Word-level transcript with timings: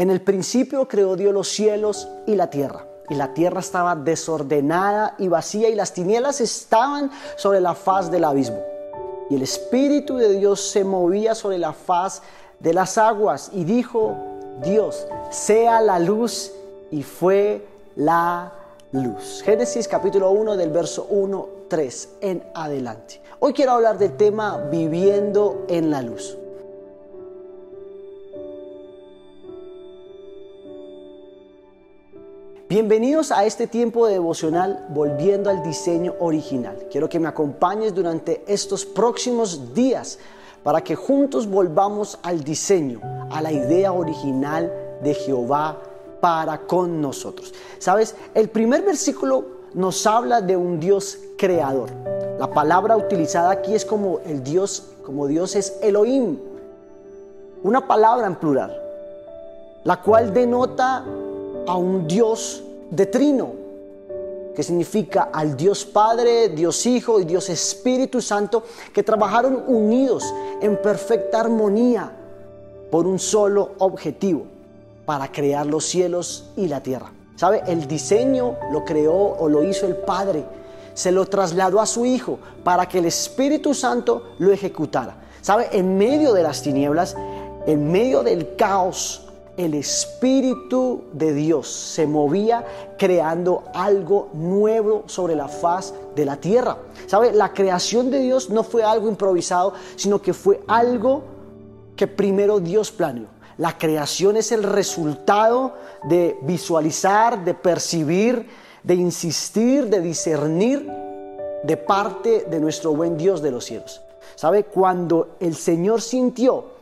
En 0.00 0.08
el 0.08 0.22
principio 0.22 0.88
creó 0.88 1.14
Dios 1.14 1.34
los 1.34 1.48
cielos 1.48 2.08
y 2.24 2.34
la 2.34 2.48
tierra. 2.48 2.86
Y 3.10 3.16
la 3.16 3.34
tierra 3.34 3.60
estaba 3.60 3.94
desordenada 3.94 5.14
y 5.18 5.28
vacía 5.28 5.68
y 5.68 5.74
las 5.74 5.92
tinieblas 5.92 6.40
estaban 6.40 7.10
sobre 7.36 7.60
la 7.60 7.74
faz 7.74 8.10
del 8.10 8.24
abismo. 8.24 8.62
Y 9.28 9.34
el 9.34 9.42
Espíritu 9.42 10.16
de 10.16 10.38
Dios 10.38 10.58
se 10.58 10.84
movía 10.84 11.34
sobre 11.34 11.58
la 11.58 11.74
faz 11.74 12.22
de 12.60 12.72
las 12.72 12.96
aguas 12.96 13.50
y 13.52 13.64
dijo, 13.64 14.16
Dios, 14.64 15.06
sea 15.28 15.82
la 15.82 15.98
luz 15.98 16.50
y 16.90 17.02
fue 17.02 17.66
la 17.94 18.54
luz. 18.92 19.42
Génesis 19.44 19.86
capítulo 19.86 20.30
1 20.30 20.56
del 20.56 20.70
verso 20.70 21.08
1, 21.10 21.48
3 21.68 22.08
en 22.22 22.42
adelante. 22.54 23.20
Hoy 23.38 23.52
quiero 23.52 23.72
hablar 23.72 23.98
del 23.98 24.16
tema 24.16 24.56
viviendo 24.70 25.66
en 25.68 25.90
la 25.90 26.00
luz. 26.00 26.38
Bienvenidos 32.70 33.32
a 33.32 33.44
este 33.46 33.66
tiempo 33.66 34.06
de 34.06 34.12
devocional 34.12 34.86
volviendo 34.90 35.50
al 35.50 35.60
diseño 35.60 36.14
original. 36.20 36.86
Quiero 36.88 37.08
que 37.08 37.18
me 37.18 37.26
acompañes 37.26 37.92
durante 37.92 38.44
estos 38.46 38.86
próximos 38.86 39.74
días 39.74 40.20
para 40.62 40.80
que 40.80 40.94
juntos 40.94 41.48
volvamos 41.48 42.20
al 42.22 42.44
diseño, 42.44 43.00
a 43.28 43.42
la 43.42 43.50
idea 43.50 43.90
original 43.90 44.72
de 45.02 45.14
Jehová 45.14 45.78
para 46.20 46.58
con 46.58 47.02
nosotros. 47.02 47.52
Sabes, 47.80 48.14
el 48.34 48.48
primer 48.48 48.82
versículo 48.82 49.46
nos 49.74 50.06
habla 50.06 50.40
de 50.40 50.56
un 50.56 50.78
Dios 50.78 51.18
creador. 51.36 51.90
La 52.38 52.52
palabra 52.52 52.96
utilizada 52.96 53.50
aquí 53.50 53.74
es 53.74 53.84
como 53.84 54.20
el 54.24 54.44
Dios, 54.44 54.92
como 55.04 55.26
Dios 55.26 55.56
es 55.56 55.76
Elohim. 55.82 56.38
Una 57.64 57.88
palabra 57.88 58.28
en 58.28 58.36
plural, 58.36 58.80
la 59.82 60.00
cual 60.00 60.32
denota 60.32 61.04
a 61.66 61.76
un 61.76 62.06
Dios 62.06 62.62
de 62.90 63.06
trino, 63.06 63.52
que 64.54 64.62
significa 64.62 65.30
al 65.32 65.56
Dios 65.56 65.84
Padre, 65.84 66.48
Dios 66.48 66.84
Hijo 66.86 67.20
y 67.20 67.24
Dios 67.24 67.48
Espíritu 67.48 68.20
Santo, 68.20 68.64
que 68.92 69.02
trabajaron 69.02 69.64
unidos 69.66 70.34
en 70.60 70.76
perfecta 70.76 71.40
armonía 71.40 72.12
por 72.90 73.06
un 73.06 73.18
solo 73.18 73.72
objetivo, 73.78 74.44
para 75.06 75.30
crear 75.30 75.66
los 75.66 75.84
cielos 75.84 76.50
y 76.56 76.66
la 76.68 76.82
tierra. 76.82 77.12
¿Sabe? 77.36 77.62
El 77.66 77.88
diseño 77.88 78.56
lo 78.70 78.84
creó 78.84 79.14
o 79.14 79.48
lo 79.48 79.62
hizo 79.62 79.86
el 79.86 79.96
Padre, 79.96 80.44
se 80.92 81.10
lo 81.10 81.24
trasladó 81.26 81.80
a 81.80 81.86
su 81.86 82.04
Hijo 82.04 82.38
para 82.62 82.86
que 82.86 82.98
el 82.98 83.06
Espíritu 83.06 83.72
Santo 83.72 84.34
lo 84.38 84.52
ejecutara. 84.52 85.16
¿Sabe? 85.40 85.68
En 85.72 85.96
medio 85.96 86.34
de 86.34 86.42
las 86.42 86.60
tinieblas, 86.60 87.16
en 87.66 87.90
medio 87.90 88.22
del 88.22 88.56
caos, 88.56 89.29
el 89.60 89.74
Espíritu 89.74 91.02
de 91.12 91.34
Dios 91.34 91.68
se 91.68 92.06
movía 92.06 92.64
creando 92.98 93.64
algo 93.74 94.30
nuevo 94.32 95.04
sobre 95.06 95.36
la 95.36 95.48
faz 95.48 95.92
de 96.16 96.24
la 96.24 96.36
tierra. 96.36 96.78
¿Sabe? 97.06 97.32
La 97.32 97.52
creación 97.52 98.10
de 98.10 98.20
Dios 98.20 98.48
no 98.48 98.62
fue 98.64 98.82
algo 98.82 99.08
improvisado, 99.08 99.74
sino 99.96 100.22
que 100.22 100.32
fue 100.32 100.62
algo 100.66 101.22
que 101.94 102.06
primero 102.06 102.58
Dios 102.58 102.90
planeó. 102.90 103.26
La 103.58 103.76
creación 103.76 104.38
es 104.38 104.50
el 104.50 104.62
resultado 104.62 105.74
de 106.04 106.38
visualizar, 106.42 107.44
de 107.44 107.52
percibir, 107.52 108.48
de 108.82 108.94
insistir, 108.94 109.90
de 109.90 110.00
discernir 110.00 110.90
de 111.64 111.76
parte 111.76 112.46
de 112.48 112.60
nuestro 112.60 112.94
buen 112.94 113.18
Dios 113.18 113.42
de 113.42 113.50
los 113.50 113.66
cielos. 113.66 114.00
¿Sabe? 114.36 114.64
Cuando 114.64 115.36
el 115.38 115.54
Señor 115.54 116.00
sintió 116.00 116.79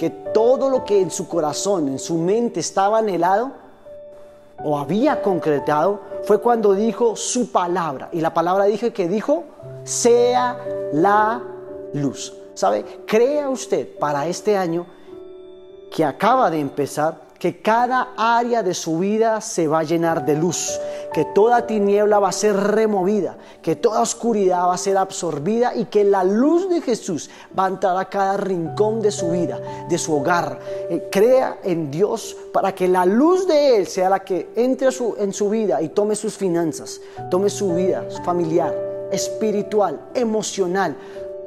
que 0.00 0.08
todo 0.08 0.70
lo 0.70 0.82
que 0.82 0.98
en 0.98 1.10
su 1.10 1.28
corazón, 1.28 1.88
en 1.88 1.98
su 1.98 2.14
mente 2.14 2.60
estaba 2.60 3.00
anhelado 3.00 3.52
o 4.64 4.78
había 4.78 5.20
concretado, 5.20 6.00
fue 6.24 6.40
cuando 6.40 6.72
dijo 6.72 7.16
su 7.16 7.52
palabra. 7.52 8.08
Y 8.10 8.22
la 8.22 8.32
palabra 8.32 8.64
dije 8.64 8.94
que 8.94 9.08
dijo, 9.08 9.44
sea 9.84 10.58
la 10.94 11.42
luz. 11.92 12.32
¿Sabe? 12.54 13.02
Crea 13.06 13.50
usted 13.50 13.98
para 13.98 14.26
este 14.26 14.56
año 14.56 14.86
que 15.94 16.02
acaba 16.02 16.50
de 16.50 16.60
empezar 16.60 17.20
que 17.38 17.60
cada 17.60 18.14
área 18.16 18.62
de 18.62 18.72
su 18.72 19.00
vida 19.00 19.42
se 19.42 19.68
va 19.68 19.80
a 19.80 19.82
llenar 19.82 20.24
de 20.24 20.34
luz, 20.34 20.80
que 21.12 21.24
toda 21.24 21.66
tiniebla 21.66 22.18
va 22.18 22.28
a 22.28 22.32
ser 22.32 22.56
removida, 22.56 23.36
que 23.62 23.76
toda 23.76 24.00
oscuridad 24.00 24.66
va 24.66 24.74
a 24.74 24.78
ser 24.78 24.96
absorbida 24.96 25.74
y 25.74 25.86
que 25.86 26.04
la 26.04 26.24
luz 26.24 26.68
de 26.68 26.80
Jesús 26.80 27.30
va 27.58 27.66
a 27.66 27.68
entrar 27.68 27.96
a 27.96 28.08
cada 28.08 28.36
rincón 28.36 29.00
de 29.00 29.10
su 29.10 29.30
vida, 29.30 29.58
de 29.88 29.98
su 29.98 30.16
hogar. 30.16 30.58
Eh, 30.88 31.08
crea 31.10 31.58
en 31.64 31.90
Dios 31.90 32.36
para 32.52 32.74
que 32.74 32.88
la 32.88 33.04
luz 33.04 33.46
de 33.46 33.76
Él 33.76 33.86
sea 33.86 34.08
la 34.08 34.20
que 34.20 34.50
entre 34.56 34.90
en 35.18 35.32
su 35.32 35.50
vida 35.50 35.80
y 35.82 35.88
tome 35.90 36.16
sus 36.16 36.36
finanzas, 36.36 37.00
tome 37.30 37.50
su 37.50 37.74
vida 37.74 38.04
familiar, 38.24 38.74
espiritual, 39.12 40.00
emocional, 40.14 40.96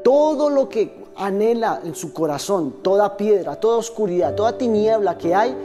todo 0.04 0.50
lo 0.50 0.70
que 0.70 1.04
anhela 1.16 1.82
en 1.84 1.96
su 1.96 2.14
corazón, 2.14 2.76
toda 2.82 3.18
piedra, 3.18 3.56
toda 3.56 3.78
oscuridad, 3.78 4.36
toda 4.36 4.58
tiniebla 4.58 5.18
que 5.18 5.36
hay, 5.36 5.56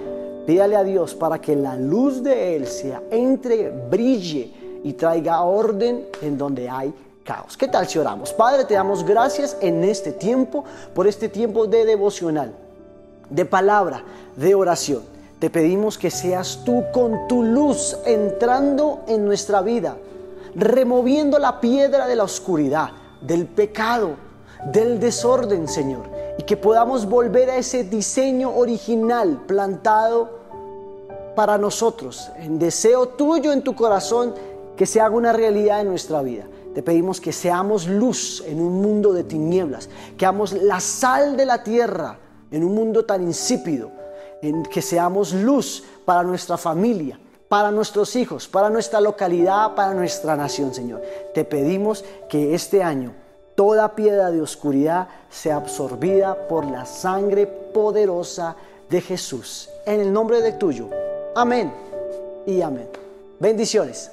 Pídale 0.48 0.76
a 0.76 0.82
Dios 0.82 1.14
para 1.14 1.38
que 1.38 1.54
la 1.54 1.76
luz 1.76 2.22
de 2.22 2.56
Él 2.56 2.66
sea, 2.66 3.02
entre, 3.10 3.68
brille 3.68 4.80
y 4.82 4.94
traiga 4.94 5.42
orden 5.42 6.06
en 6.22 6.38
donde 6.38 6.70
hay 6.70 6.94
caos. 7.22 7.54
¿Qué 7.54 7.68
tal 7.68 7.86
si 7.86 7.98
oramos? 7.98 8.32
Padre, 8.32 8.64
te 8.64 8.72
damos 8.72 9.04
gracias 9.04 9.58
en 9.60 9.84
este 9.84 10.10
tiempo, 10.10 10.64
por 10.94 11.06
este 11.06 11.28
tiempo 11.28 11.66
de 11.66 11.84
devocional, 11.84 12.54
de 13.28 13.44
palabra, 13.44 14.02
de 14.36 14.54
oración. 14.54 15.02
Te 15.38 15.50
pedimos 15.50 15.98
que 15.98 16.10
seas 16.10 16.62
tú 16.64 16.82
con 16.94 17.28
tu 17.28 17.42
luz 17.42 17.98
entrando 18.06 19.00
en 19.06 19.26
nuestra 19.26 19.60
vida, 19.60 19.98
removiendo 20.54 21.38
la 21.38 21.60
piedra 21.60 22.06
de 22.06 22.16
la 22.16 22.24
oscuridad, 22.24 22.88
del 23.20 23.44
pecado, 23.44 24.12
del 24.72 24.98
desorden, 24.98 25.68
Señor, 25.68 26.06
y 26.38 26.44
que 26.44 26.56
podamos 26.56 27.06
volver 27.06 27.50
a 27.50 27.56
ese 27.56 27.84
diseño 27.84 28.56
original 28.56 29.42
plantado 29.46 30.38
para 31.34 31.58
nosotros, 31.58 32.30
en 32.36 32.58
deseo 32.58 33.08
tuyo 33.08 33.52
en 33.52 33.62
tu 33.62 33.74
corazón, 33.74 34.34
que 34.76 34.86
se 34.86 35.00
haga 35.00 35.14
una 35.14 35.32
realidad 35.32 35.80
en 35.80 35.88
nuestra 35.88 36.22
vida. 36.22 36.46
Te 36.74 36.82
pedimos 36.82 37.20
que 37.20 37.32
seamos 37.32 37.88
luz 37.88 38.44
en 38.46 38.60
un 38.60 38.80
mundo 38.80 39.12
de 39.12 39.24
tinieblas, 39.24 39.88
que 40.16 40.20
seamos 40.20 40.52
la 40.52 40.78
sal 40.78 41.36
de 41.36 41.44
la 41.44 41.64
tierra 41.64 42.18
en 42.52 42.62
un 42.62 42.74
mundo 42.74 43.04
tan 43.04 43.22
insípido, 43.22 43.90
en 44.40 44.62
que 44.62 44.80
seamos 44.80 45.32
luz 45.32 45.82
para 46.04 46.22
nuestra 46.22 46.56
familia, 46.56 47.18
para 47.48 47.72
nuestros 47.72 48.14
hijos, 48.14 48.46
para 48.46 48.70
nuestra 48.70 49.00
localidad, 49.00 49.74
para 49.74 49.94
nuestra 49.94 50.36
nación, 50.36 50.72
Señor. 50.72 51.02
Te 51.34 51.44
pedimos 51.44 52.04
que 52.28 52.54
este 52.54 52.82
año 52.82 53.12
toda 53.58 53.96
piedra 53.96 54.30
de 54.30 54.40
oscuridad 54.40 55.08
sea 55.28 55.56
absorbida 55.56 56.46
por 56.46 56.64
la 56.64 56.86
sangre 56.86 57.48
poderosa 57.48 58.54
de 58.88 59.00
Jesús. 59.00 59.68
En 59.84 60.00
el 60.00 60.12
nombre 60.12 60.40
de 60.40 60.52
tuyo. 60.52 60.88
Amén 61.34 61.72
y 62.46 62.62
amén. 62.62 62.88
Bendiciones. 63.40 64.12